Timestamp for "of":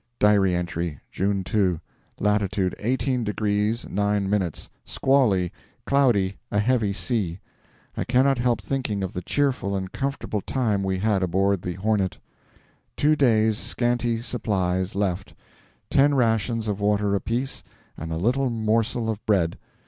9.03-9.13, 16.67-16.81, 19.07-19.23